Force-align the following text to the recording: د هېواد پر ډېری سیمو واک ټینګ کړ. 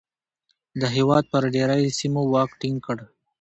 د 0.79 0.81
هېواد 0.95 1.23
پر 1.31 1.43
ډېری 1.53 1.95
سیمو 1.99 2.21
واک 2.33 2.51
ټینګ 2.59 2.77
کړ. 2.85 2.97